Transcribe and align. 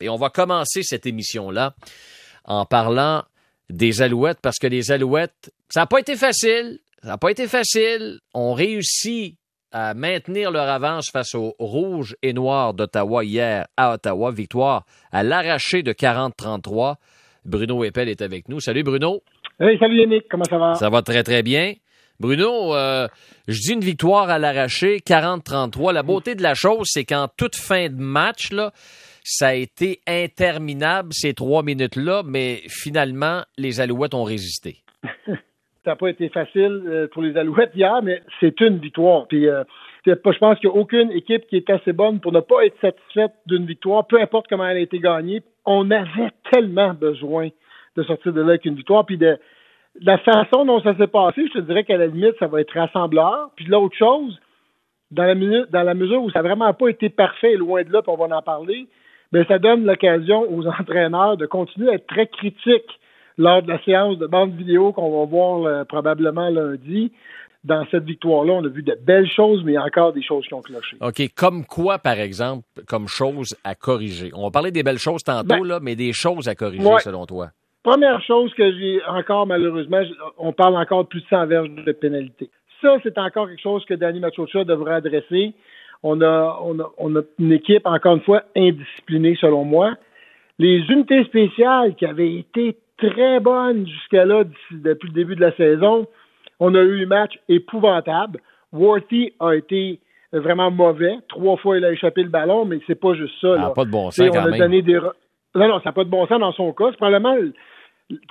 Et 0.00 0.08
on 0.08 0.16
va 0.16 0.30
commencer 0.30 0.82
cette 0.82 1.06
émission-là 1.06 1.74
en 2.44 2.64
parlant 2.66 3.24
des 3.70 4.02
Alouettes 4.02 4.38
parce 4.42 4.58
que 4.58 4.66
les 4.66 4.92
Alouettes, 4.92 5.52
ça 5.68 5.80
n'a 5.80 5.86
pas 5.86 6.00
été 6.00 6.16
facile. 6.16 6.78
Ça 7.02 7.08
n'a 7.08 7.18
pas 7.18 7.30
été 7.30 7.46
facile. 7.46 8.20
On 8.34 8.52
réussit 8.52 9.36
à 9.72 9.94
maintenir 9.94 10.50
leur 10.50 10.68
avance 10.68 11.10
face 11.10 11.34
aux 11.34 11.54
Rouges 11.58 12.16
et 12.22 12.32
Noirs 12.32 12.74
d'Ottawa 12.74 13.24
hier 13.24 13.66
à 13.76 13.94
Ottawa. 13.94 14.30
Victoire 14.30 14.84
à 15.12 15.22
l'arraché 15.22 15.82
de 15.82 15.92
40-33. 15.92 16.96
Bruno 17.44 17.84
Eppel 17.84 18.08
est 18.08 18.22
avec 18.22 18.48
nous. 18.48 18.60
Salut 18.60 18.82
Bruno. 18.82 19.22
Hey, 19.60 19.78
salut 19.78 20.00
Yannick, 20.00 20.28
comment 20.28 20.44
ça 20.44 20.58
va? 20.58 20.74
Ça 20.74 20.90
va 20.90 21.02
très 21.02 21.22
très 21.22 21.42
bien. 21.42 21.74
Bruno, 22.18 22.74
euh, 22.74 23.08
je 23.46 23.58
dis 23.60 23.72
une 23.72 23.84
victoire 23.84 24.30
à 24.30 24.38
l'arraché, 24.38 25.00
40-33. 25.00 25.92
La 25.92 26.02
beauté 26.02 26.34
de 26.34 26.42
la 26.42 26.54
chose, 26.54 26.86
c'est 26.90 27.04
qu'en 27.04 27.28
toute 27.28 27.56
fin 27.56 27.88
de 27.88 28.00
match, 28.00 28.52
là, 28.52 28.72
ça 29.28 29.48
a 29.48 29.54
été 29.54 29.98
interminable 30.06 31.08
ces 31.12 31.34
trois 31.34 31.64
minutes-là, 31.64 32.22
mais 32.24 32.60
finalement, 32.68 33.42
les 33.58 33.80
Alouettes 33.80 34.14
ont 34.14 34.22
résisté. 34.22 34.76
ça 35.26 35.34
n'a 35.84 35.96
pas 35.96 36.10
été 36.10 36.28
facile 36.28 36.82
euh, 36.86 37.08
pour 37.08 37.22
les 37.22 37.36
Alouettes 37.36 37.72
hier, 37.74 38.02
mais 38.04 38.22
c'est 38.38 38.60
une 38.60 38.78
victoire. 38.78 39.26
Puis, 39.26 39.48
euh, 39.48 39.64
je 40.06 40.12
pense 40.12 40.60
qu'il 40.60 40.70
n'y 40.70 40.76
a 40.76 40.78
aucune 40.78 41.10
équipe 41.10 41.44
qui 41.48 41.56
est 41.56 41.68
assez 41.70 41.92
bonne 41.92 42.20
pour 42.20 42.30
ne 42.30 42.38
pas 42.38 42.66
être 42.66 42.80
satisfaite 42.80 43.32
d'une 43.46 43.66
victoire, 43.66 44.06
peu 44.06 44.20
importe 44.20 44.46
comment 44.48 44.64
elle 44.64 44.76
a 44.76 44.80
été 44.80 45.00
gagnée. 45.00 45.42
On 45.64 45.90
avait 45.90 46.30
tellement 46.52 46.94
besoin 46.94 47.48
de 47.96 48.04
sortir 48.04 48.32
de 48.32 48.42
là 48.42 48.50
avec 48.50 48.64
une 48.64 48.76
victoire. 48.76 49.04
Puis 49.06 49.18
de, 49.18 49.36
la 50.02 50.18
façon 50.18 50.66
dont 50.66 50.80
ça 50.82 50.96
s'est 50.96 51.08
passé, 51.08 51.48
je 51.48 51.58
te 51.58 51.64
dirais 51.64 51.82
qu'à 51.82 51.96
la 51.96 52.06
limite, 52.06 52.36
ça 52.38 52.46
va 52.46 52.60
être 52.60 52.78
rassembleur. 52.78 53.50
Puis 53.56 53.64
l'autre 53.64 53.96
chose, 53.96 54.38
dans 55.10 55.24
la, 55.24 55.34
minute, 55.34 55.68
dans 55.72 55.82
la 55.82 55.94
mesure 55.94 56.22
où 56.22 56.30
ça 56.30 56.42
n'a 56.42 56.48
vraiment 56.48 56.72
pas 56.74 56.88
été 56.90 57.08
parfait, 57.08 57.56
loin 57.56 57.82
de 57.82 57.92
là, 57.92 58.02
puis 58.02 58.12
on 58.16 58.24
va 58.24 58.36
en 58.36 58.42
parler, 58.42 58.86
mais 59.32 59.40
ben, 59.40 59.46
ça 59.48 59.58
donne 59.58 59.84
l'occasion 59.84 60.46
aux 60.50 60.66
entraîneurs 60.80 61.36
de 61.36 61.46
continuer 61.46 61.90
à 61.90 61.94
être 61.94 62.06
très 62.06 62.26
critiques 62.26 63.00
lors 63.38 63.62
de 63.62 63.68
la 63.68 63.82
séance 63.82 64.18
de 64.18 64.26
bande 64.26 64.54
vidéo 64.54 64.92
qu'on 64.92 65.20
va 65.20 65.26
voir 65.26 65.64
euh, 65.64 65.84
probablement 65.84 66.48
lundi. 66.48 67.12
Dans 67.64 67.84
cette 67.90 68.04
victoire-là, 68.04 68.52
on 68.52 68.64
a 68.64 68.68
vu 68.68 68.84
de 68.84 68.96
belles 69.02 69.28
choses, 69.28 69.64
mais 69.64 69.76
encore 69.76 70.12
des 70.12 70.22
choses 70.22 70.46
qui 70.46 70.54
ont 70.54 70.62
cloché. 70.62 70.96
OK. 71.00 71.20
Comme 71.34 71.64
quoi, 71.64 71.98
par 71.98 72.20
exemple, 72.20 72.62
comme 72.86 73.08
choses 73.08 73.56
à 73.64 73.74
corriger? 73.74 74.30
On 74.34 74.44
va 74.44 74.50
parler 74.52 74.70
des 74.70 74.84
belles 74.84 74.98
choses 74.98 75.24
tantôt, 75.24 75.48
ben, 75.48 75.64
là, 75.64 75.80
mais 75.82 75.96
des 75.96 76.12
choses 76.12 76.46
à 76.46 76.54
corriger, 76.54 76.88
selon 77.00 77.26
toi. 77.26 77.48
Première 77.82 78.22
chose 78.22 78.54
que 78.54 78.72
j'ai 78.72 79.00
encore, 79.08 79.46
malheureusement, 79.48 80.00
on 80.38 80.52
parle 80.52 80.76
encore 80.76 81.04
de 81.04 81.08
plus 81.08 81.22
de 81.22 81.26
100 81.26 81.46
verges 81.46 81.70
de 81.70 81.92
pénalité. 81.92 82.50
Ça, 82.80 82.98
c'est 83.02 83.18
encore 83.18 83.48
quelque 83.48 83.62
chose 83.62 83.84
que 83.84 83.94
Danny 83.94 84.20
Machocha 84.20 84.64
devrait 84.64 84.94
adresser. 84.94 85.52
On 86.02 86.20
a, 86.20 86.58
on, 86.62 86.78
a, 86.78 86.90
on 86.98 87.16
a 87.16 87.22
une 87.38 87.52
équipe, 87.52 87.86
encore 87.86 88.16
une 88.16 88.22
fois, 88.22 88.42
indisciplinée, 88.56 89.36
selon 89.40 89.64
moi. 89.64 89.94
Les 90.58 90.78
unités 90.88 91.24
spéciales 91.24 91.94
qui 91.96 92.06
avaient 92.06 92.34
été 92.34 92.76
très 92.98 93.40
bonnes 93.40 93.86
jusqu'à 93.86 94.24
là, 94.24 94.44
depuis 94.70 95.08
le 95.08 95.14
début 95.14 95.36
de 95.36 95.40
la 95.40 95.52
saison, 95.52 96.06
on 96.60 96.74
a 96.74 96.80
eu 96.80 97.04
un 97.04 97.06
match 97.06 97.38
épouvantable. 97.48 98.40
Worthy 98.72 99.32
a 99.40 99.52
été 99.54 100.00
vraiment 100.32 100.70
mauvais. 100.70 101.16
Trois 101.28 101.56
fois, 101.56 101.76
il 101.76 101.84
a 101.84 101.92
échappé 101.92 102.22
le 102.22 102.30
ballon, 102.30 102.64
mais 102.64 102.78
c'est 102.86 102.98
pas 102.98 103.14
juste 103.14 103.34
ça. 103.40 103.56
Ah, 103.58 103.70
pas 103.74 103.84
de 103.84 103.90
bon 103.90 104.10
sens, 104.10 104.28
on 104.32 104.38
a 104.38 104.58
Donné 104.58 104.82
des... 104.82 104.98
Non, 105.54 105.68
non, 105.68 105.78
ça 105.78 105.90
n'a 105.90 105.92
pas 105.92 106.04
de 106.04 106.10
bon 106.10 106.26
sens 106.26 106.38
dans 106.38 106.52
son 106.52 106.72
cas. 106.72 106.86
C'est 106.90 106.96
probablement 106.96 107.36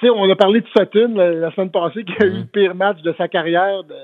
sais, 0.01 0.09
on 0.09 0.29
a 0.29 0.35
parlé 0.35 0.61
de 0.61 0.67
Sutton 0.67 1.13
la, 1.15 1.51
semaine 1.51 1.71
passée 1.71 2.03
qui 2.03 2.13
a 2.21 2.25
eu 2.25 2.39
le 2.39 2.45
pire 2.45 2.75
match 2.75 3.01
de 3.01 3.13
sa 3.17 3.27
carrière, 3.27 3.83
de 3.83 3.95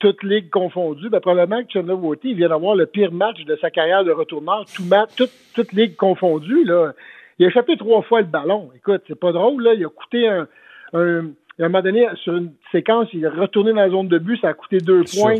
toutes 0.00 0.24
ligues 0.24 0.50
confondues. 0.50 1.08
Ben, 1.08 1.20
probablement 1.20 1.62
que 1.62 1.72
Chandler 1.72 1.94
Wotty 1.94 2.34
vient 2.34 2.48
d'avoir 2.48 2.74
le 2.74 2.86
pire 2.86 3.12
match 3.12 3.44
de 3.44 3.56
sa 3.60 3.70
carrière 3.70 4.04
de 4.04 4.10
retourneur, 4.10 4.64
tout 4.74 4.84
match, 4.84 5.10
toutes 5.16 5.30
toute 5.54 5.72
ligues 5.72 5.96
confondues. 5.96 6.64
Là. 6.64 6.92
Il 7.38 7.46
a 7.46 7.48
échappé 7.48 7.76
trois 7.76 8.02
fois 8.02 8.20
le 8.20 8.26
ballon. 8.26 8.70
Écoute, 8.74 9.02
c'est 9.06 9.18
pas 9.18 9.32
drôle, 9.32 9.62
là. 9.62 9.74
Il 9.74 9.84
a 9.84 9.88
coûté 9.88 10.26
un, 10.26 10.48
un 10.92 11.26
à 11.62 11.66
un 11.66 11.68
moment 11.68 11.82
donné, 11.82 12.06
sur 12.22 12.36
une 12.36 12.52
séquence, 12.72 13.08
il 13.12 13.24
est 13.24 13.28
retourné 13.28 13.72
dans 13.72 13.80
la 13.80 13.90
zone 13.90 14.08
de 14.08 14.18
but, 14.18 14.40
ça 14.40 14.48
a 14.48 14.54
coûté 14.54 14.78
deux 14.78 15.04
points 15.04 15.34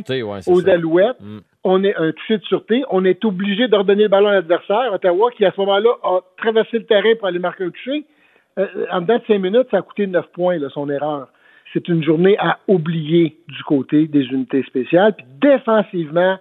aux 0.46 0.68
Alouettes. 0.68 1.20
Mm. 1.20 1.38
On 1.64 1.84
est 1.84 1.94
un 1.96 2.12
touché 2.12 2.38
de 2.38 2.44
sûreté. 2.44 2.84
On 2.90 3.04
est 3.04 3.24
obligé 3.24 3.68
d'ordonner 3.68 4.04
le 4.04 4.08
ballon 4.08 4.28
à 4.28 4.32
l'adversaire. 4.32 4.92
Ottawa, 4.92 5.30
qui 5.30 5.44
à 5.44 5.52
ce 5.52 5.60
moment-là 5.60 5.90
a 6.02 6.20
traversé 6.38 6.78
le 6.78 6.84
terrain 6.84 7.14
pour 7.18 7.28
aller 7.28 7.38
marquer 7.38 7.64
un 7.64 7.70
touché. 7.70 8.04
Euh, 8.58 8.66
en 8.90 9.00
dedans 9.00 9.18
de 9.18 9.22
cinq 9.26 9.38
minutes, 9.38 9.68
ça 9.70 9.78
a 9.78 9.82
coûté 9.82 10.06
neuf 10.06 10.26
points, 10.32 10.58
son 10.70 10.88
erreur. 10.90 11.28
C'est 11.72 11.88
une 11.88 12.02
journée 12.02 12.36
à 12.38 12.58
oublier 12.66 13.36
du 13.48 13.62
côté 13.62 14.06
des 14.06 14.24
unités 14.24 14.62
spéciales. 14.64 15.14
Puis 15.14 15.26
défensivement, 15.40 16.38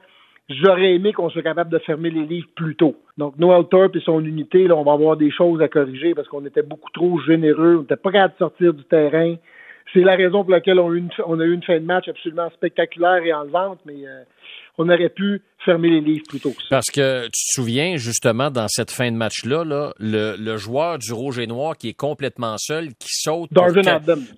j'aurais 0.49 0.95
aimé 0.95 1.13
qu'on 1.13 1.29
soit 1.29 1.43
capable 1.43 1.69
de 1.69 1.77
fermer 1.79 2.09
les 2.09 2.25
livres 2.25 2.47
plus 2.55 2.75
tôt. 2.75 2.95
Donc, 3.17 3.37
Noel 3.37 3.65
Thorpe 3.69 3.95
et 3.95 3.99
son 3.99 4.23
unité, 4.23 4.67
là, 4.67 4.75
on 4.75 4.83
va 4.83 4.93
avoir 4.93 5.17
des 5.17 5.31
choses 5.31 5.61
à 5.61 5.67
corriger 5.67 6.15
parce 6.15 6.27
qu'on 6.27 6.45
était 6.45 6.63
beaucoup 6.63 6.89
trop 6.91 7.19
généreux, 7.19 7.75
on 7.77 7.81
n'était 7.81 7.95
pas 7.95 8.11
capable 8.11 8.33
de 8.33 8.37
sortir 8.39 8.73
du 8.73 8.83
terrain. 8.85 9.35
C'est 9.93 10.01
la 10.01 10.15
raison 10.15 10.43
pour 10.43 10.51
laquelle 10.51 10.79
on 10.79 10.91
a, 10.91 10.93
eu 10.93 10.99
une, 10.99 11.09
on 11.25 11.39
a 11.39 11.43
eu 11.43 11.53
une 11.53 11.63
fin 11.63 11.79
de 11.79 11.85
match 11.85 12.07
absolument 12.07 12.49
spectaculaire 12.51 13.23
et 13.23 13.33
enlevante, 13.33 13.79
mais 13.85 14.05
euh, 14.05 14.23
on 14.77 14.87
aurait 14.87 15.09
pu 15.09 15.41
fermer 15.65 15.89
les 15.89 16.01
livres 16.01 16.23
plus 16.29 16.39
tôt. 16.39 16.53
Parce 16.69 16.89
que 16.91 17.25
tu 17.25 17.31
te 17.31 17.53
souviens, 17.53 17.97
justement, 17.97 18.51
dans 18.51 18.67
cette 18.67 18.91
fin 18.91 19.11
de 19.11 19.17
match-là, 19.17 19.65
là, 19.65 19.93
le, 19.99 20.57
joueur 20.57 20.99
du 20.99 21.11
rouge 21.11 21.39
et 21.39 21.47
noir 21.47 21.75
qui 21.75 21.89
est 21.89 21.93
complètement 21.93 22.55
seul, 22.57 22.89
qui 22.99 23.09
saute. 23.09 23.51
Darwin 23.51 23.83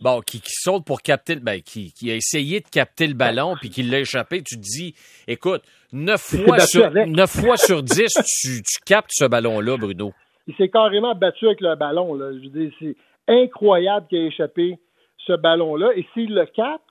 Bon, 0.01 0.21
qui, 0.21 0.41
saute 0.45 0.85
pour 0.85 1.01
capter 1.01 1.35
le 1.35 1.41
ben, 1.41 1.61
qui, 1.61 1.93
qui 1.93 2.09
a 2.11 2.15
essayé 2.15 2.61
de 2.61 2.67
capter 2.67 3.07
le 3.07 3.13
ballon 3.13 3.55
puis 3.59 3.69
qui 3.69 3.83
l'a 3.83 3.99
échappé. 3.99 4.41
Tu 4.41 4.55
te 4.55 4.61
dis, 4.61 4.95
écoute, 5.27 5.61
neuf 5.93 6.21
fois, 6.21 6.59
sur, 6.59 6.89
neuf 6.91 7.29
fois 7.29 7.57
sur 7.57 7.83
dix, 7.83 8.11
tu, 8.41 8.63
tu 8.63 8.79
captes 8.85 9.11
ce 9.11 9.25
ballon-là, 9.25 9.77
Bruno. 9.77 10.13
Il 10.47 10.55
s'est 10.55 10.69
carrément 10.69 11.13
battu 11.13 11.45
avec 11.45 11.61
le 11.61 11.75
ballon. 11.75 12.15
Là. 12.15 12.31
Je 12.33 12.39
veux 12.39 12.65
dire, 12.65 12.71
c'est 12.79 12.95
incroyable 13.27 14.07
qu'il 14.07 14.19
ait 14.19 14.27
échappé 14.27 14.79
ce 15.25 15.33
ballon-là. 15.33 15.91
Et 15.95 16.05
s'il 16.13 16.33
le 16.33 16.45
capte, 16.45 16.83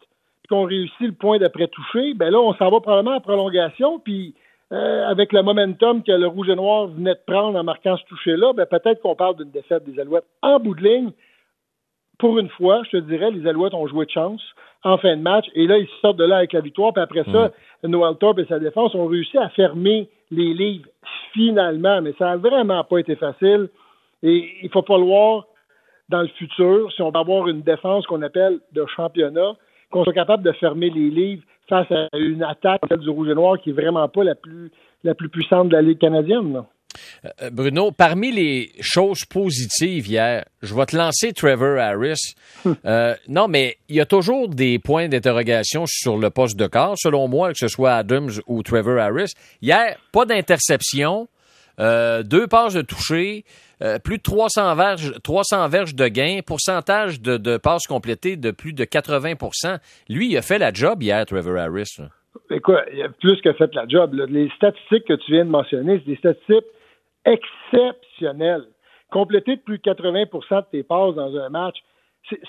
qu'on 0.49 0.65
réussit 0.65 1.01
le 1.01 1.13
point 1.13 1.39
d'après 1.39 1.69
toucher, 1.69 2.15
ben 2.15 2.31
là, 2.31 2.41
on 2.41 2.53
s'en 2.55 2.71
va 2.71 2.81
probablement 2.81 3.17
en 3.17 3.21
prolongation, 3.21 4.01
puis 4.01 4.35
euh, 4.73 5.07
avec 5.07 5.33
le 5.33 5.43
momentum 5.43 6.03
que 6.03 6.13
le 6.13 6.27
Rouge 6.27 6.49
et 6.49 6.57
Noir 6.57 6.89
venait 6.89 7.15
de 7.15 7.21
prendre 7.27 7.59
en 7.59 7.63
marquant 7.63 7.97
ce 7.97 8.05
toucher-là, 8.05 8.53
ben 8.53 8.67
peut-être 8.67 9.01
qu'on 9.01 9.15
parle 9.15 9.37
d'une 9.37 9.51
défaite 9.51 9.85
des 9.85 10.01
Alouettes. 10.01 10.25
En 10.43 10.59
bout 10.59 10.75
de 10.75 10.83
ligne, 10.83 11.11
pour 12.19 12.39
une 12.39 12.49
fois, 12.51 12.83
je 12.85 12.99
te 12.99 13.05
dirais, 13.05 13.31
les 13.31 13.47
Alouettes 13.47 13.75
ont 13.75 13.87
joué 13.87 14.07
de 14.07 14.11
chance 14.11 14.43
en 14.83 14.99
fin 14.99 15.17
de 15.17 15.23
match, 15.23 15.47
et 15.55 15.67
là, 15.67 15.79
ils 15.79 15.89
sortent 16.01 16.17
de 16.17 16.25
là 16.25 16.39
avec 16.39 16.53
la 16.53 16.61
victoire, 16.61 16.93
puis 16.93 17.03
après 17.03 17.25
ça, 17.31 17.53
mm. 17.83 17.89
Noël 17.89 18.17
Thorpe 18.19 18.41
et 18.41 18.47
sa 18.47 18.59
défense 18.59 18.95
ont 18.95 19.07
réussi 19.07 19.39
à 19.39 19.51
fermer 19.51 20.09
les 20.31 20.55
livres 20.55 20.89
finalement, 21.33 22.01
mais 22.03 22.15
ça 22.19 22.27
n'a 22.27 22.37
vraiment 22.37 22.83
pas 22.85 22.99
été 22.99 23.15
facile. 23.17 23.69
Et 24.23 24.49
il 24.63 24.71
faut 24.71 24.85
voir 24.89 25.45
dans 26.11 26.23
le 26.23 26.29
futur, 26.29 26.93
si 26.93 27.03
on 27.03 27.11
va 27.11 27.21
avoir 27.21 27.49
une 27.49 27.63
défense 27.63 28.07
qu'on 28.07 28.23
appelle 28.23 28.59
de 28.73 28.85
championnat, 28.95 29.53
qu'on 29.91 30.05
soit 30.05 30.13
capable 30.13 30.43
de 30.43 30.53
fermer 30.53 30.91
les 30.91 31.11
livres 31.11 31.43
face 31.69 31.91
à 31.91 32.09
une 32.17 32.43
attaque 32.43 32.83
du 32.99 33.09
Rouge 33.09 33.29
et 33.29 33.35
Noir 33.35 33.59
qui 33.61 33.71
est 33.71 33.73
vraiment 33.73 34.09
pas 34.09 34.25
la 34.25 34.35
plus, 34.35 34.71
la 35.05 35.15
plus 35.15 35.29
puissante 35.29 35.69
de 35.69 35.77
la 35.77 35.83
Ligue 35.83 35.99
canadienne. 35.99 36.63
Euh, 37.25 37.29
euh, 37.43 37.51
Bruno, 37.51 37.93
parmi 37.93 38.33
les 38.33 38.73
choses 38.81 39.25
positives 39.25 40.09
hier, 40.09 40.45
je 40.63 40.75
vais 40.75 40.87
te 40.87 40.97
lancer 40.97 41.33
Trevor 41.33 41.79
Harris. 41.79 42.35
Euh, 42.85 43.15
non, 43.29 43.47
mais 43.49 43.77
il 43.89 43.97
y 43.97 44.01
a 44.01 44.07
toujours 44.07 44.49
des 44.49 44.79
points 44.79 45.09
d'interrogation 45.09 45.85
sur 45.87 46.19
le 46.19 46.31
poste 46.31 46.59
de 46.59 46.67
corps, 46.67 46.95
selon 46.99 47.29
moi, 47.29 47.53
que 47.53 47.59
ce 47.59 47.69
soit 47.69 47.95
Adams 47.95 48.31
ou 48.47 48.63
Trevor 48.63 48.99
Harris. 48.99 49.33
Hier, 49.63 49.97
pas 50.13 50.25
d'interception, 50.25 51.29
deux 52.23 52.47
passes 52.47 52.75
de 52.75 52.83
toucher, 52.83 53.45
euh, 53.83 53.99
plus 53.99 54.19
de 54.19 54.23
300 54.23 54.75
verges, 54.75 55.15
300 55.23 55.69
verges 55.69 55.95
de 55.95 56.07
gain, 56.09 56.41
pourcentage 56.47 57.23
de, 57.23 57.57
passes 57.57 57.87
complétées 57.87 58.37
de 58.37 58.51
plus 58.51 58.75
de 58.75 58.85
80% 58.85 59.79
Lui, 60.11 60.31
il 60.31 60.37
a 60.37 60.43
fait 60.43 60.59
la 60.59 60.73
job 60.73 61.03
hier, 61.03 61.25
Trevor 61.25 61.57
Harris. 61.57 61.97
Écoute, 62.51 62.77
il 62.93 63.03
a 63.03 63.09
plus 63.09 63.41
que 63.41 63.53
fait 63.55 63.75
la 63.75 63.89
job. 63.89 64.15
Les 64.29 64.51
statistiques 64.57 65.05
que 65.07 65.15
tu 65.15 65.33
viens 65.33 65.47
de 65.47 65.51
mentionner, 65.51 65.99
c'est 66.01 66.11
des 66.11 66.17
statistiques 66.17 66.67
exceptionnelles. 67.25 68.67
Compléter 69.11 69.57
de 69.57 69.63
plus 69.63 69.79
de 69.79 69.83
80% 69.83 70.61
de 70.61 70.65
tes 70.71 70.83
passes 70.83 71.15
dans 71.15 71.35
un 71.37 71.49
match, 71.49 71.77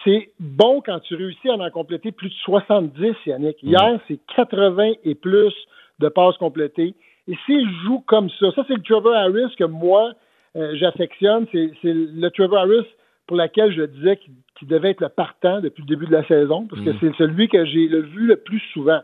c'est 0.03 0.31
bon 0.39 0.81
quand 0.85 0.99
tu 0.99 1.15
réussis 1.15 1.49
à 1.49 1.53
en 1.53 1.69
compléter 1.71 2.11
plus 2.11 2.29
de 2.29 2.35
70, 2.43 3.15
Yannick. 3.25 3.63
Mm. 3.63 3.67
Hier, 3.67 3.99
c'est 4.07 4.19
80 4.35 4.93
et 5.05 5.15
plus 5.15 5.53
de 5.99 6.09
passes 6.09 6.37
complétées. 6.37 6.93
Et 7.27 7.37
s'il 7.45 7.69
joue 7.85 7.99
comme 8.07 8.29
ça, 8.39 8.51
ça 8.55 8.63
c'est 8.67 8.75
le 8.75 8.81
Trevor 8.81 9.13
Harris 9.13 9.53
que 9.57 9.63
moi, 9.63 10.13
euh, 10.55 10.75
j'affectionne, 10.75 11.47
c'est 11.51 11.71
le 11.83 12.29
Trevor 12.29 12.59
Harris 12.59 12.87
pour 13.27 13.37
lequel 13.37 13.71
je 13.71 13.83
disais 13.83 14.19
qu'il 14.57 14.67
devait 14.67 14.91
être 14.91 15.01
le 15.01 15.09
partant 15.09 15.61
depuis 15.61 15.83
le 15.83 15.87
début 15.87 16.07
de 16.07 16.11
la 16.11 16.25
saison, 16.25 16.67
parce 16.67 16.81
que 16.81 16.89
mm. 16.89 16.97
c'est 16.99 17.15
celui 17.15 17.47
que 17.47 17.63
j'ai 17.65 17.87
vu 17.87 18.27
le 18.27 18.35
plus 18.37 18.61
souvent. 18.73 18.99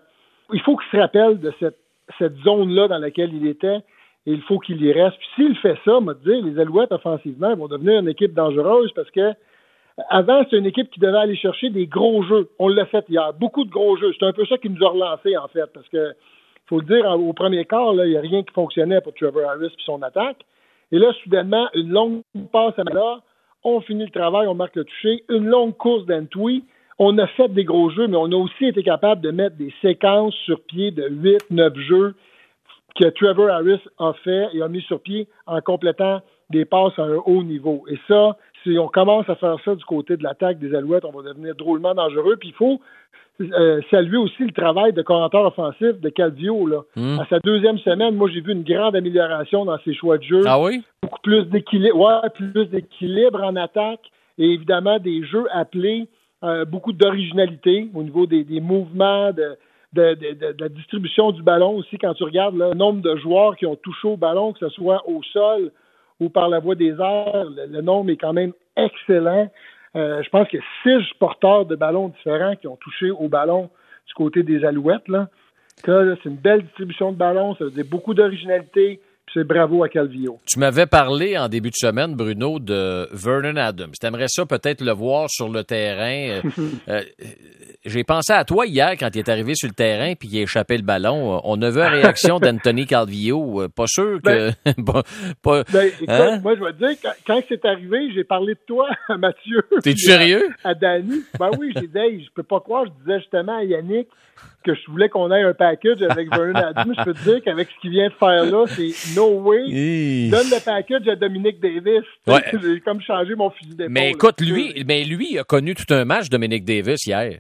Il 0.52 0.62
faut 0.62 0.76
qu'il 0.78 0.90
se 0.92 0.98
rappelle 0.98 1.40
de 1.40 1.54
cette, 1.60 1.78
cette 2.18 2.36
zone-là 2.40 2.88
dans 2.88 2.98
laquelle 2.98 3.34
il 3.34 3.48
était, 3.48 3.82
et 4.26 4.34
il 4.34 4.42
faut 4.42 4.60
qu'il 4.60 4.82
y 4.84 4.92
reste. 4.92 5.18
Puis 5.18 5.28
s'il 5.36 5.56
fait 5.58 5.78
ça, 5.86 5.98
on 5.98 6.02
dire, 6.02 6.46
les 6.46 6.60
Alouettes 6.60 6.92
offensivement 6.92 7.56
vont 7.56 7.70
devenir 7.70 8.02
une 8.02 8.10
équipe 8.10 8.34
dangereuse 8.34 8.92
parce 8.94 9.10
que 9.12 9.34
avant, 10.10 10.44
c'était 10.44 10.60
une 10.60 10.66
équipe 10.66 10.92
qui 10.92 11.00
devait 11.00 11.18
aller 11.18 11.36
chercher 11.36 11.70
des 11.70 11.88
gros 11.88 12.22
jeux. 12.24 12.50
On 12.60 12.68
l'a 12.68 12.86
fait 12.86 13.06
hier, 13.10 13.34
beaucoup 13.34 13.64
de 13.64 13.70
gros 13.70 13.98
jeux. 13.98 14.12
C'est 14.20 14.26
un 14.26 14.34
peu 14.34 14.46
ça 14.46 14.58
qui 14.58 14.70
nous 14.70 14.86
a 14.86 14.90
relancé 14.90 15.38
en 15.38 15.48
fait, 15.48 15.66
parce 15.74 15.88
que 15.88 16.14
faut 16.68 16.80
le 16.80 16.86
dire, 16.86 17.06
au 17.06 17.34
premier 17.34 17.66
quart, 17.66 17.94
il 17.94 18.10
n'y 18.10 18.18
a 18.18 18.22
rien 18.22 18.44
qui 18.44 18.54
fonctionnait 18.54 19.02
pour 19.02 19.14
Trevor 19.14 19.50
Harris 19.50 19.68
et 19.68 19.84
son 19.86 20.02
attaque. 20.02 20.46
Et 20.92 21.00
là, 21.00 21.12
soudainement, 21.24 21.68
une 21.74 21.90
longue 21.90 22.22
passe 22.52 22.78
à 22.78 22.84
Mala, 22.84 23.22
on 23.64 23.82
finit 23.82 24.06
le 24.06 24.12
travail, 24.12 24.48
on 24.48 24.54
marque 24.54 24.76
le 24.76 24.86
toucher, 24.86 25.24
une 25.30 25.48
longue 25.48 25.76
course 25.76 26.06
d'Antoui. 26.06 26.64
On 27.00 27.18
a 27.18 27.28
fait 27.28 27.50
des 27.50 27.64
gros 27.64 27.90
jeux, 27.90 28.08
mais 28.08 28.18
on 28.18 28.32
a 28.32 28.36
aussi 28.36 28.66
été 28.66 28.84
capable 28.84 29.22
de 29.22 29.32
mettre 29.32 29.56
des 29.58 29.74
séquences 29.82 30.34
sur 30.46 30.62
pied 30.62 30.92
de 30.92 31.08
8, 31.10 31.52
9 31.52 31.76
jeux 31.78 32.16
que 32.96 33.06
Trevor 33.10 33.50
Harris 33.50 33.82
a 34.00 34.14
fait 34.24 34.48
et 34.54 34.62
a 34.62 34.68
mis 34.68 34.82
sur 34.82 35.02
pied 35.02 35.28
en 35.46 35.62
complétant 35.62 36.22
des 36.50 36.66
passes 36.66 36.98
à 36.98 37.04
un 37.04 37.18
haut 37.26 37.44
niveau. 37.44 37.84
Et 37.90 38.00
ça, 38.08 38.38
si 38.68 38.78
on 38.78 38.88
commence 38.88 39.30
à 39.30 39.36
faire 39.36 39.58
ça 39.64 39.76
du 39.76 39.84
côté 39.86 40.18
de 40.18 40.24
l'attaque 40.24 40.60
des 40.60 40.76
Alouettes, 40.76 41.06
on 41.06 41.12
va 41.12 41.24
devenir 41.24 41.56
drôlement 41.56 41.94
dangereux. 41.94 42.36
Puis 42.38 42.50
il 42.50 42.56
faut 42.56 42.82
euh, 43.40 43.82
saluer 43.92 44.18
aussi 44.18 44.44
le 44.44 44.52
travail 44.52 44.94
de 44.94 45.02
commentateur 45.02 45.46
offensif 45.46 46.00
de 46.02 46.10
Calvio. 46.10 46.66
Là. 46.68 46.82
Hmm. 46.96 47.20
À 47.20 47.26
sa 47.30 47.40
deuxième 47.40 47.78
semaine, 47.80 48.16
moi, 48.16 48.30
j'ai 48.34 48.42
vu 48.42 48.52
une 48.52 48.64
grande 48.64 48.96
amélioration 48.96 49.66
dans 49.66 49.78
ses 49.86 49.94
choix 49.94 50.18
de 50.18 50.24
jeu. 50.24 50.42
Ah 50.46 50.60
oui? 50.60 50.84
Beaucoup 51.02 51.22
plus 51.22 51.46
d'équilibre, 51.46 51.98
ouais, 51.98 52.30
plus 52.34 52.66
d'équilibre 52.66 53.44
en 53.44 53.56
attaque 53.56 54.12
et 54.38 54.52
évidemment 54.54 55.00
des 55.00 55.24
jeux 55.26 55.46
appelés, 55.52 56.08
euh, 56.44 56.66
beaucoup 56.66 56.94
d'originalité 56.94 57.90
au 57.96 58.04
niveau 58.04 58.28
des, 58.28 58.46
mouvements, 58.60 59.32
de, 59.32 59.58
de, 59.94 60.56
la 60.60 60.70
distribution 60.70 61.32
du 61.32 61.42
ballon 61.42 61.78
aussi. 61.78 61.98
Quand 61.98 62.14
tu 62.14 62.24
regardes 62.24 62.56
le 62.56 62.74
nombre 62.74 63.02
de 63.02 63.16
joueurs 63.18 63.56
qui 63.56 63.66
ont 63.66 63.76
touché 63.76 64.08
au 64.08 64.18
ballon, 64.18 64.54
que 64.54 64.60
ce 64.60 64.70
soit 64.70 65.04
au 65.08 65.22
sol 65.34 65.72
ou 66.20 66.30
par 66.30 66.50
la 66.50 66.60
voie 66.60 66.76
des 66.76 66.92
airs, 67.00 67.46
le 67.70 67.82
nombre 67.82 68.10
est 68.12 68.18
quand 68.18 68.34
même 68.34 68.54
excellent. 68.76 69.50
Euh, 69.96 70.22
je 70.24 70.30
pense 70.30 70.48
qu'il 70.48 70.60
y 70.60 70.62
a 70.62 71.00
six 71.02 71.14
porteurs 71.20 71.66
de 71.66 71.76
ballons 71.76 72.10
différents 72.10 72.56
qui 72.56 72.68
ont 72.68 72.76
touché 72.76 73.12
au 73.12 73.28
ballon 73.28 73.70
du 74.08 74.14
côté 74.14 74.44
des 74.44 74.64
Alouettes. 74.66 75.08
Là. 75.08 75.28
c'est 75.84 76.26
une 76.26 76.36
belle 76.36 76.64
distribution 76.64 77.12
de 77.12 77.18
ballons, 77.18 77.56
ça 77.56 77.66
faisait 77.66 77.84
beaucoup 77.84 78.14
d'originalité, 78.14 79.00
c'est 79.34 79.44
bravo 79.44 79.84
à 79.84 79.90
Calvillo. 79.90 80.40
Tu 80.46 80.60
m'avais 80.60 80.86
parlé 80.86 81.38
en 81.38 81.50
début 81.50 81.70
de 81.70 81.76
semaine, 81.76 82.16
Bruno, 82.16 82.60
de 82.60 83.08
Vernon 83.12 83.58
Adams. 83.58 83.92
Tu 84.00 84.06
aimerais 84.06 84.28
ça 84.28 84.46
peut-être 84.46 84.82
le 84.82 84.94
voir 84.94 85.30
sur 85.30 85.50
le 85.50 85.64
terrain. 85.64 86.40
Euh, 86.40 86.42
euh, 86.90 87.02
j'ai 87.86 88.04
pensé 88.04 88.34
à 88.34 88.46
toi 88.46 88.66
hier 88.66 88.92
quand 88.92 89.10
il 89.14 89.20
est 89.20 89.30
arrivé 89.30 89.54
sur 89.56 89.68
le 89.68 89.74
terrain 89.74 90.14
puis 90.16 90.30
il 90.32 90.40
a 90.40 90.42
échappé 90.44 90.78
le 90.78 90.84
ballon. 90.84 91.42
On 91.44 91.62
a 91.62 91.70
vu 91.70 91.78
la 91.78 91.90
réaction 91.90 92.40
d'Anthony 92.40 92.86
Calvillo. 92.88 93.68
Pas 93.70 93.88
sûr 93.88 94.20
que. 94.24 94.52
Ben, 94.66 94.84
pas, 95.44 95.64
ben, 95.72 95.88
écoute, 95.88 96.10
hein? 96.10 96.40
moi, 96.42 96.56
je 96.56 96.64
vais 96.64 96.74
te 96.74 96.78
dire, 96.78 97.14
quand, 97.26 97.42
c'est 97.48 97.66
arrivé, 97.66 98.12
j'ai 98.14 98.24
parlé 98.24 98.54
de 98.54 98.60
toi 98.66 98.90
à 99.10 99.18
Mathieu. 99.18 99.62
T'es 99.84 99.96
sérieux? 99.96 100.48
À, 100.64 100.74
Danny. 100.74 101.24
Ben 101.40 101.52
oui, 101.60 101.74
j'ai 101.76 101.88
dit, 101.88 102.26
je 102.26 102.32
peux 102.34 102.44
pas 102.44 102.60
croire. 102.60 102.86
Je 102.86 102.92
disais 103.04 103.20
justement 103.20 103.58
à 103.58 103.64
Yannick 103.64 104.08
que 104.64 104.74
je 104.74 104.92
voulais 104.92 105.10
qu'on 105.10 105.32
ait 105.32 105.44
un 105.44 105.54
package 105.54 106.02
avec 106.02 106.30
Vernon 106.30 106.56
Adams. 106.56 106.94
Je 106.98 107.04
peux 107.04 107.14
te 107.14 107.24
dire 107.24 107.42
qu'avec 107.44 107.70
ce 107.70 107.80
qu'il 107.80 107.92
vient 107.92 108.10
de 108.10 108.14
faire 108.14 108.46
là, 108.46 108.66
c'est 108.68 109.16
no 109.16 109.40
way. 109.42 109.60
Donne 110.30 110.50
le 110.50 110.64
package 110.64 111.08
à 111.08 111.16
Dominique 111.16 111.60
Davis. 111.60 112.04
J'ai 112.28 112.82
comme 112.82 113.02
changé 113.02 113.36
mon 113.36 113.50
fusil 113.52 113.76
d'épaule. 113.76 113.94
Mais 113.94 114.12
écoute, 114.12 114.42
lui, 114.42 114.84
mais 114.86 115.04
lui 115.04 115.40
a 115.40 115.44
connu 115.44 115.74
tout 115.76 115.92
un 115.94 116.06
match, 116.06 116.30
Dominique 116.30 116.66
Davis, 116.66 117.06
hier. 117.06 117.40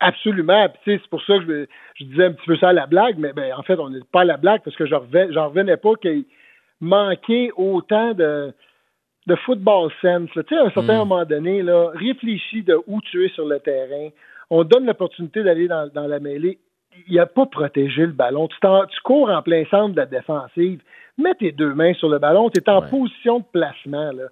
Absolument. 0.00 0.66
c'est 0.84 1.00
pour 1.10 1.22
ça 1.24 1.38
que 1.38 1.66
je, 1.98 2.04
disais 2.04 2.24
un 2.24 2.32
petit 2.32 2.46
peu 2.46 2.56
ça 2.56 2.70
à 2.70 2.72
la 2.72 2.86
blague, 2.86 3.16
mais 3.18 3.34
ben, 3.34 3.52
en 3.54 3.62
fait, 3.62 3.78
on 3.78 3.90
n'est 3.90 4.00
pas 4.10 4.22
à 4.22 4.24
la 4.24 4.38
blague 4.38 4.62
parce 4.64 4.76
que 4.76 4.86
je 4.86 4.94
revenais, 4.94 5.38
revenais 5.38 5.76
pas 5.76 5.94
qu'il 6.00 6.24
manquait 6.80 7.50
autant 7.54 8.14
de, 8.14 8.54
de 9.26 9.36
football 9.44 9.90
sense. 10.00 10.30
Tu 10.34 10.42
sais, 10.48 10.56
à 10.56 10.64
un 10.64 10.70
certain 10.70 10.94
hmm. 10.94 11.08
moment 11.08 11.24
donné, 11.26 11.62
là, 11.62 11.90
réfléchis 11.94 12.62
de 12.62 12.78
où 12.86 13.00
tu 13.02 13.26
es 13.26 13.28
sur 13.30 13.46
le 13.46 13.60
terrain. 13.60 14.08
On 14.50 14.64
donne 14.64 14.86
l'opportunité 14.86 15.42
d'aller 15.42 15.68
dans, 15.68 16.06
la 16.06 16.20
mêlée. 16.20 16.58
Il 17.06 17.12
n'y 17.12 17.20
a 17.20 17.26
pas 17.26 17.46
protégé 17.46 18.02
le 18.02 18.12
ballon. 18.12 18.48
Tu, 18.48 18.56
tu, 18.60 19.00
cours 19.02 19.30
en 19.30 19.42
plein 19.42 19.64
centre 19.70 19.94
de 19.94 20.00
la 20.00 20.06
défensive. 20.06 20.82
Mets 21.18 21.34
tes 21.34 21.52
deux 21.52 21.72
mains 21.72 21.94
sur 21.94 22.08
le 22.08 22.18
ballon. 22.18 22.50
Tu 22.50 22.60
es 22.60 22.68
en 22.68 22.82
position 22.82 23.38
de 23.38 23.44
placement. 23.52 24.12
Là. 24.12 24.24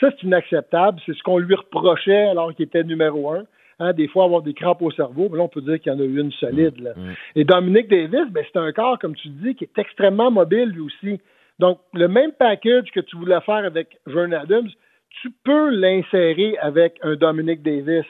Ça, 0.00 0.08
c'est 0.10 0.26
inacceptable. 0.26 1.00
C'est 1.04 1.14
ce 1.14 1.22
qu'on 1.22 1.38
lui 1.38 1.54
reprochait 1.54 2.28
alors 2.28 2.54
qu'il 2.54 2.64
était 2.64 2.84
numéro 2.84 3.30
un. 3.30 3.44
Hein, 3.78 3.92
des 3.92 4.08
fois 4.08 4.24
avoir 4.24 4.40
des 4.40 4.54
crampes 4.54 4.80
au 4.80 4.90
cerveau, 4.90 5.28
mais 5.30 5.36
là, 5.36 5.44
on 5.44 5.48
peut 5.48 5.60
dire 5.60 5.78
qu'il 5.78 5.92
y 5.92 5.94
en 5.94 6.00
a 6.00 6.02
eu 6.02 6.18
une 6.18 6.32
solide. 6.32 6.80
Là. 6.80 6.92
Mm. 6.96 7.12
Et 7.34 7.44
Dominique 7.44 7.88
Davis, 7.88 8.30
ben, 8.30 8.42
c'est 8.50 8.58
un 8.58 8.72
corps, 8.72 8.98
comme 8.98 9.14
tu 9.14 9.28
dis, 9.28 9.54
qui 9.54 9.64
est 9.64 9.78
extrêmement 9.78 10.30
mobile 10.30 10.70
lui 10.70 10.80
aussi. 10.80 11.20
Donc, 11.58 11.80
le 11.92 12.08
même 12.08 12.32
package 12.32 12.90
que 12.90 13.00
tu 13.00 13.16
voulais 13.16 13.38
faire 13.42 13.66
avec 13.66 13.98
Vernon 14.06 14.38
Adams, 14.38 14.70
tu 15.20 15.30
peux 15.44 15.68
l'insérer 15.68 16.56
avec 16.58 16.98
un 17.02 17.16
Dominique 17.16 17.62
Davis 17.62 18.06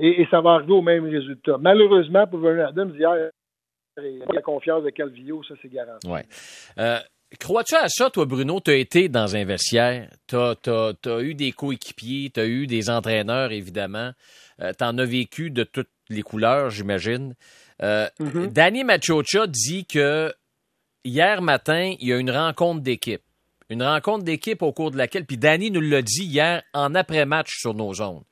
et, 0.00 0.26
ça 0.30 0.40
va 0.40 0.52
arriver 0.52 0.72
au 0.72 0.82
même 0.82 1.04
résultat. 1.04 1.58
Malheureusement, 1.58 2.26
pour 2.26 2.40
Vernon 2.40 2.66
Adams, 2.66 2.94
hier, 2.96 3.30
la 3.96 4.42
confiance 4.42 4.82
de 4.84 4.90
Calvillo, 4.90 5.42
ça, 5.44 5.54
c'est 5.60 5.70
garanti. 5.70 6.08
Ouais. 6.08 6.24
Euh, 6.78 6.98
Crois-tu 7.38 7.76
à 7.76 7.88
ça, 7.88 8.10
toi, 8.10 8.24
Bruno? 8.24 8.60
Tu 8.60 8.72
as 8.72 8.76
été 8.76 9.08
dans 9.08 9.36
un 9.36 9.44
vestiaire, 9.44 10.10
tu 10.26 10.36
as, 10.36 11.20
eu 11.20 11.34
des 11.34 11.52
coéquipiers, 11.52 12.30
tu 12.30 12.40
as 12.40 12.46
eu 12.46 12.66
des 12.66 12.90
entraîneurs, 12.90 13.52
évidemment. 13.52 14.10
Euh, 14.60 14.72
tu 14.76 14.84
en 14.84 14.98
as 14.98 15.04
vécu 15.04 15.50
de 15.50 15.62
toutes 15.62 15.90
les 16.08 16.22
couleurs, 16.22 16.70
j'imagine. 16.70 17.36
Euh, 17.82 18.08
mm-hmm. 18.18 18.48
Danny 18.48 18.82
Machocha 18.82 19.46
dit 19.46 19.86
que 19.86 20.32
hier 21.04 21.40
matin, 21.40 21.94
il 22.00 22.08
y 22.08 22.12
a 22.12 22.18
une 22.18 22.32
rencontre 22.32 22.80
d'équipe. 22.80 23.22
Une 23.68 23.84
rencontre 23.84 24.24
d'équipe 24.24 24.62
au 24.62 24.72
cours 24.72 24.90
de 24.90 24.98
laquelle, 24.98 25.24
puis 25.24 25.38
Danny 25.38 25.70
nous 25.70 25.80
l'a 25.80 26.02
dit 26.02 26.24
hier 26.24 26.64
en 26.74 26.96
après-match 26.96 27.60
sur 27.60 27.74
nos 27.74 28.02
ondes, 28.02 28.24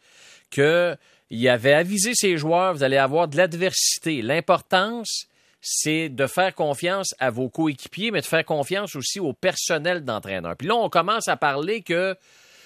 qu'il 1.28 1.48
avait 1.48 1.74
avisé 1.74 2.12
ses 2.14 2.36
joueurs, 2.36 2.74
vous 2.74 2.82
allez 2.82 2.96
avoir 2.96 3.28
de 3.28 3.36
l'adversité. 3.36 4.22
L'importance, 4.22 5.28
c'est 5.60 6.08
de 6.08 6.26
faire 6.26 6.54
confiance 6.54 7.14
à 7.18 7.30
vos 7.30 7.48
coéquipiers, 7.48 8.10
mais 8.10 8.20
de 8.20 8.26
faire 8.26 8.44
confiance 8.44 8.96
aussi 8.96 9.20
au 9.20 9.32
personnel 9.32 10.04
d'entraîneur. 10.04 10.56
Puis 10.56 10.68
là, 10.68 10.76
on 10.76 10.88
commence 10.88 11.28
à 11.28 11.36
parler 11.36 11.82
que 11.82 12.14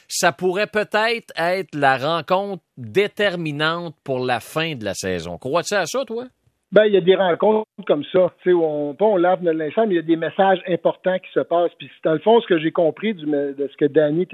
ça 0.09 0.31
pourrait 0.31 0.67
peut-être 0.67 1.33
être 1.37 1.75
la 1.75 1.97
rencontre 1.97 2.63
déterminante 2.77 3.95
pour 4.05 4.21
la 4.21 4.41
fin 4.41 4.75
de 4.75 4.85
la 4.85 4.95
saison. 4.95 5.39
Crois-tu 5.39 5.75
à 5.75 5.87
ça, 5.87 6.05
toi? 6.05 6.27
Ben, 6.71 6.85
il 6.87 6.95
y 6.95 6.97
a 6.97 7.03
des 7.03 7.17
rencontres 7.17 7.67
comme 7.87 8.05
ça, 8.13 8.33
tu 8.43 8.51
sais, 8.51 8.53
où 8.53 8.65
on, 8.65 8.95
pas 8.95 9.05
on 9.05 9.17
lave 9.17 9.43
notre 9.43 9.59
linge 9.59 9.75
mais 9.77 9.89
il 9.89 9.97
y 9.97 9.99
a 9.99 10.03
des 10.03 10.17
messages 10.17 10.63
importants 10.67 11.19
qui 11.19 11.31
se 11.33 11.41
passent. 11.41 11.73
Puis, 11.79 11.91
dans 12.03 12.15
le 12.15 12.19
fond, 12.19 12.41
ce 12.41 12.47
que 12.47 12.59
j'ai 12.59 12.73
compris 12.73 13.13
de 13.15 13.69
ce 13.71 13.77
que 13.77 13.85
Danny 13.85 14.27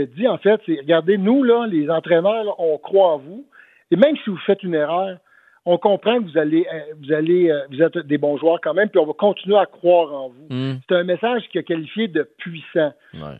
a, 0.00 0.06
dit, 0.06 0.28
en 0.28 0.38
fait, 0.38 0.60
c'est, 0.66 0.78
regardez, 0.80 1.18
nous, 1.18 1.42
là, 1.42 1.66
les 1.66 1.90
entraîneurs, 1.90 2.58
on 2.58 2.78
croit 2.78 3.14
en 3.14 3.18
vous. 3.18 3.46
Et 3.90 3.96
même 3.96 4.16
si 4.24 4.30
vous 4.30 4.38
faites 4.38 4.62
une 4.62 4.74
erreur, 4.74 5.18
on 5.64 5.78
comprend 5.78 6.18
que 6.18 6.24
vous 6.24 6.38
allez, 6.38 6.66
euh, 6.72 6.94
vous 7.00 7.12
allez, 7.12 7.50
euh, 7.50 7.60
vous 7.70 7.82
êtes 7.82 7.98
des 7.98 8.18
bons 8.18 8.36
joueurs 8.36 8.60
quand 8.60 8.74
même, 8.74 8.88
puis 8.88 8.98
on 8.98 9.06
va 9.06 9.12
continuer 9.12 9.56
à 9.56 9.66
croire 9.66 10.12
en 10.12 10.28
vous. 10.28 10.46
Hmm. 10.54 10.78
C'est 10.88 10.96
un 10.96 11.04
message 11.04 11.42
qui 11.50 11.58
a 11.58 11.62
qualifié 11.62 12.08
de 12.08 12.28
puissant. 12.38 12.92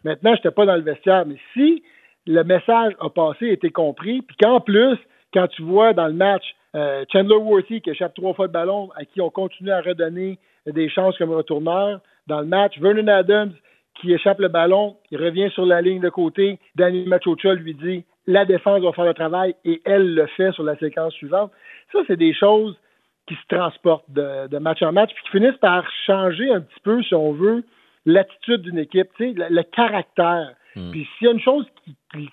Maintenant, 0.04 0.30
je 0.32 0.36
n'étais 0.36 0.50
pas 0.50 0.66
dans 0.66 0.76
le 0.76 0.82
vestiaire, 0.82 1.24
mais 1.26 1.36
si 1.54 1.82
le 2.26 2.44
message 2.44 2.92
a 3.00 3.08
passé, 3.10 3.50
a 3.50 3.52
été 3.52 3.70
compris, 3.70 4.22
puis 4.22 4.36
qu'en 4.40 4.60
plus, 4.60 4.96
quand 5.34 5.48
tu 5.48 5.62
vois 5.62 5.92
dans 5.94 6.06
le 6.06 6.12
match 6.12 6.44
euh, 6.74 7.04
Chandler 7.12 7.36
Worthy 7.36 7.80
qui 7.80 7.90
échappe 7.90 8.14
trois 8.14 8.34
fois 8.34 8.46
le 8.46 8.52
ballon, 8.52 8.90
à 8.96 9.04
qui 9.04 9.20
on 9.20 9.30
continue 9.30 9.70
à 9.70 9.80
redonner 9.80 10.38
des 10.66 10.88
chances 10.88 11.18
comme 11.18 11.32
retourneur, 11.32 12.00
dans 12.28 12.40
le 12.40 12.46
match, 12.46 12.78
Vernon 12.78 13.08
Adams 13.08 13.52
qui 14.00 14.12
échappe 14.12 14.38
le 14.38 14.48
ballon, 14.48 14.96
il 15.10 15.22
revient 15.22 15.50
sur 15.50 15.66
la 15.66 15.80
ligne 15.80 16.00
de 16.00 16.08
côté, 16.08 16.58
Danny 16.76 17.04
Machocha 17.06 17.54
lui 17.54 17.74
dit 17.74 18.04
la 18.26 18.44
défense 18.44 18.80
va 18.80 18.92
faire 18.92 19.04
le 19.04 19.14
travail 19.14 19.54
et 19.64 19.82
elle 19.84 20.14
le 20.14 20.26
fait 20.26 20.52
sur 20.52 20.62
la 20.62 20.76
séquence 20.76 21.12
suivante. 21.14 21.50
Ça, 21.92 21.98
c'est 22.06 22.16
des 22.16 22.32
choses 22.32 22.76
qui 23.26 23.34
se 23.34 23.56
transportent 23.56 24.10
de, 24.10 24.58
match 24.58 24.82
en 24.82 24.92
match, 24.92 25.12
puis 25.14 25.24
qui 25.24 25.30
finissent 25.30 25.58
par 25.60 25.84
changer 26.06 26.50
un 26.50 26.60
petit 26.60 26.80
peu, 26.82 27.02
si 27.02 27.14
on 27.14 27.32
veut, 27.32 27.64
l'attitude 28.04 28.62
d'une 28.62 28.78
équipe, 28.78 29.08
sais, 29.18 29.32
le, 29.36 29.62
caractère. 29.62 30.54
Hmm. 30.74 30.90
Puis 30.90 31.08
s'il 31.16 31.26
y 31.26 31.30
a 31.30 31.32
une 31.32 31.40
chose 31.40 31.66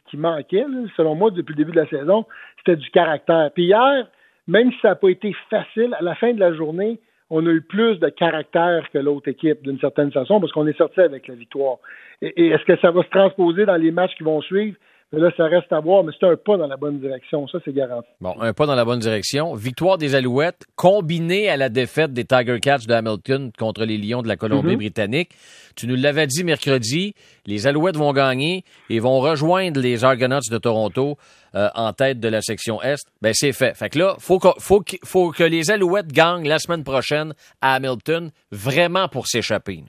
qui, 0.10 0.18
manquait, 0.18 0.66
selon 0.98 1.16
moi, 1.16 1.32
depuis 1.32 1.54
le 1.54 1.58
début 1.58 1.72
de 1.72 1.82
la 1.82 1.88
saison, 1.88 2.26
c'était 2.58 2.76
du 2.76 2.90
caractère. 2.90 3.52
Puis 3.54 3.66
hier, 3.66 4.08
même 4.48 4.72
si 4.72 4.80
ça 4.82 4.90
n'a 4.90 4.96
pas 4.96 5.10
été 5.10 5.36
facile, 5.50 5.94
à 5.94 6.02
la 6.02 6.16
fin 6.16 6.34
de 6.34 6.40
la 6.40 6.54
journée, 6.54 7.00
on 7.30 7.46
a 7.46 7.50
eu 7.50 7.62
plus 7.62 8.00
de 8.00 8.10
caractère 8.10 8.90
que 8.92 8.98
l'autre 8.98 9.28
équipe, 9.28 9.62
d'une 9.64 9.80
certaine 9.80 10.12
façon, 10.12 10.40
parce 10.40 10.52
qu'on 10.52 10.68
est 10.68 10.78
sorti 10.78 11.00
avec 11.00 11.28
la 11.28 11.36
victoire. 11.36 11.78
et 12.22 12.48
est-ce 12.48 12.66
que 12.66 12.78
ça 12.80 12.92
va 12.92 13.04
se 13.04 13.10
transposer 13.10 13.66
dans 13.66 13.78
les 13.78 13.92
matchs 13.92 14.16
qui 14.16 14.24
vont 14.24 14.42
suivre? 14.42 14.76
Mais 15.12 15.20
là, 15.20 15.32
ça 15.36 15.46
reste 15.46 15.72
à 15.74 15.80
voir, 15.80 16.04
mais 16.04 16.12
c'est 16.20 16.28
un 16.28 16.36
pas 16.36 16.56
dans 16.56 16.68
la 16.68 16.78
bonne 16.78 17.00
direction. 17.00 17.48
Ça, 17.48 17.58
c'est 17.66 17.74
garanti. 17.74 18.08
Bon, 18.22 18.36
un 18.40 18.54
pas 18.54 18.68
dans 18.68 18.76
la 18.76 18.86
bonne 18.86 19.00
direction. 19.00 19.56
Victoire 19.56 19.98
des 19.98 20.14
Alouettes, 20.14 20.66
combinée 20.76 21.50
à 21.50 21.58
la 21.58 21.70
défaite 21.70 22.14
des 22.14 22.26
Tiger 22.26 22.60
Cats 22.60 22.86
de 22.88 22.94
Hamilton 22.94 23.52
contre 23.58 23.86
les 23.86 23.98
Lions 23.98 24.22
de 24.22 24.28
la 24.28 24.36
Colombie-Britannique. 24.36 25.32
Mhm. 25.32 25.74
Tu 25.76 25.88
nous 25.88 25.96
l'avais 25.96 26.28
dit 26.28 26.44
mercredi, 26.44 27.16
les 27.48 27.66
Alouettes 27.66 27.98
vont 27.98 28.14
gagner 28.14 28.64
et 28.92 29.00
vont 29.00 29.20
rejoindre 29.20 29.82
les 29.82 30.04
Argonauts 30.04 30.42
de 30.52 30.58
Toronto 30.60 31.18
euh, 31.56 31.70
en 31.74 31.92
tête 31.92 32.20
de 32.20 32.30
la 32.30 32.42
section 32.42 32.80
Est. 32.84 33.04
Ben, 33.24 33.34
c'est 33.34 33.54
fait. 33.54 33.76
Fait 33.76 33.90
que 33.90 33.98
là, 33.98 34.14
faut 34.20 34.38
que, 34.38 34.50
faut, 34.60 34.84
faut 35.06 35.32
que 35.32 35.44
les 35.44 35.72
Alouettes 35.72 36.12
gagnent 36.12 36.48
la 36.48 36.60
semaine 36.60 36.84
prochaine 36.84 37.34
à 37.62 37.74
Hamilton, 37.74 38.30
vraiment 38.52 39.08
pour 39.08 39.26
s'échapper. 39.26 39.86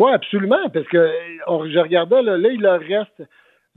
Oui, 0.00 0.10
absolument, 0.12 0.68
parce 0.74 0.86
que 0.88 1.12
je 1.46 1.78
regardais, 1.78 2.22
là, 2.22 2.36
là 2.36 2.48
il 2.50 2.60
leur 2.60 2.80
reste 2.80 3.22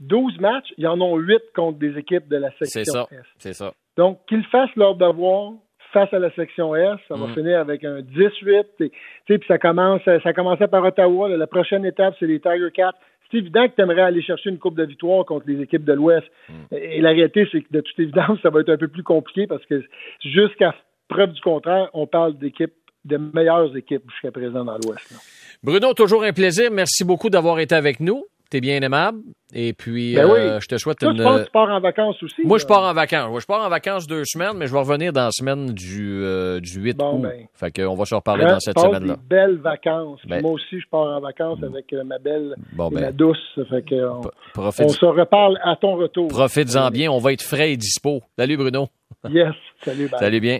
12 0.00 0.38
matchs, 0.40 0.72
il 0.78 0.84
y 0.84 0.86
en 0.86 1.00
ont 1.00 1.16
8 1.16 1.38
contre 1.54 1.78
des 1.78 1.96
équipes 1.98 2.28
de 2.28 2.36
la 2.36 2.50
section 2.58 2.84
ça. 2.84 3.06
C'est 3.38 3.52
ça. 3.54 3.72
Donc, 3.96 4.20
qu'ils 4.28 4.44
fassent 4.46 4.74
leur 4.76 4.94
devoir, 4.96 5.52
face 5.92 6.12
à 6.14 6.18
la 6.18 6.30
section 6.34 6.74
S. 6.76 6.98
Ça 7.08 7.16
va 7.16 7.26
Mm. 7.26 7.34
finir 7.34 7.58
avec 7.58 7.84
un 7.84 8.00
18. 8.00 8.66
Et, 8.80 8.90
puis 9.26 9.40
ça 9.48 9.58
commence, 9.58 10.00
ça 10.04 10.32
commençait 10.32 10.68
par 10.68 10.84
Ottawa. 10.84 11.28
là. 11.28 11.36
la 11.36 11.46
prochaine 11.46 11.84
étape, 11.84 12.14
c'est 12.20 12.26
les 12.26 12.40
Tiger 12.40 12.70
Cats. 12.72 12.94
C'est 13.30 13.38
évident 13.38 13.66
que 13.68 13.74
tu 13.76 13.82
aimerais 13.82 14.02
aller 14.02 14.22
chercher 14.22 14.50
une 14.50 14.58
coupe 14.58 14.76
de 14.76 14.84
victoire 14.84 15.24
contre 15.24 15.46
les 15.48 15.60
équipes 15.62 15.84
de 15.84 15.92
l'Ouest. 15.92 16.26
Et 16.72 17.00
la 17.00 17.10
réalité, 17.10 17.46
c'est 17.52 17.60
que 17.62 17.72
de 17.72 17.80
toute 17.80 17.98
évidence, 17.98 18.38
ça 18.42 18.50
va 18.50 18.60
être 18.60 18.70
un 18.70 18.76
peu 18.76 18.88
plus 18.88 19.02
compliqué 19.02 19.46
parce 19.46 19.64
que 19.66 19.82
jusqu'à 20.24 20.74
preuve 21.08 21.32
du 21.32 21.40
contraire, 21.40 21.90
on 21.92 22.06
parle 22.06 22.38
d'équipes, 22.38 22.72
de 23.04 23.16
meilleures 23.16 23.76
équipes 23.76 24.08
jusqu'à 24.10 24.30
présent 24.30 24.64
dans 24.64 24.76
l'Ouest. 24.84 25.12
Bruno, 25.62 25.92
toujours 25.94 26.22
un 26.24 26.32
plaisir. 26.32 26.70
Merci 26.72 27.04
beaucoup 27.04 27.30
d'avoir 27.30 27.58
été 27.60 27.74
avec 27.74 27.98
nous. 28.00 28.24
T'es 28.50 28.60
bien 28.60 28.80
aimable. 28.82 29.20
Et 29.54 29.72
puis, 29.72 30.14
Ben 30.16 30.26
oui. 30.26 30.38
euh, 30.38 30.60
je 30.60 30.66
te 30.66 30.76
souhaite 30.76 30.98
Toi, 30.98 31.12
une. 31.12 31.22
penses 31.22 31.40
que 31.40 31.44
tu 31.46 31.50
pars 31.52 31.68
en 31.70 31.80
vacances 31.80 32.20
aussi? 32.22 32.42
Moi, 32.44 32.58
là? 32.58 32.62
je 32.62 32.66
pars 32.66 32.82
en 32.82 32.92
vacances. 32.92 33.30
Ouais, 33.32 33.40
je 33.40 33.46
pars 33.46 33.64
en 33.64 33.68
vacances 33.68 34.06
deux 34.08 34.24
semaines, 34.24 34.56
mais 34.56 34.66
je 34.66 34.72
vais 34.72 34.78
revenir 34.80 35.12
dans 35.12 35.24
la 35.26 35.30
semaine 35.30 35.66
du, 35.72 36.20
euh, 36.24 36.58
du 36.60 36.80
8 36.80 36.96
Bon, 36.96 37.16
août. 37.18 37.22
ben. 37.22 37.46
Fait 37.54 37.70
qu'on 37.70 37.94
va 37.94 38.04
se 38.04 38.14
reparler 38.14 38.44
dans 38.46 38.58
cette 38.60 38.78
semaine-là. 38.78 39.16
belles 39.28 39.58
vacances. 39.58 40.20
Ben. 40.26 40.42
moi 40.42 40.50
aussi, 40.52 40.80
je 40.80 40.86
pars 40.90 41.02
en 41.16 41.20
vacances 41.20 41.62
avec 41.62 41.92
euh, 41.92 42.02
ma 42.04 42.18
belle 42.18 42.54
Bon, 42.72 42.90
et 42.90 42.94
ben. 42.96 43.00
ma 43.02 43.12
douce. 43.12 43.38
Fait 43.70 43.82
que, 43.82 43.94
on, 44.58 44.88
se 44.88 45.04
reparle 45.06 45.58
à 45.62 45.76
ton 45.76 45.94
retour. 45.94 46.26
profites-en 46.28 46.90
bien. 46.90 47.10
On 47.10 47.18
va 47.18 47.32
être 47.32 47.42
frais 47.42 47.72
et 47.72 47.76
dispo. 47.76 48.20
Salut, 48.38 48.56
Bruno. 48.56 48.88
Yes. 49.28 49.54
Salut. 49.84 50.08
Salut 50.18 50.40
bien. 50.40 50.58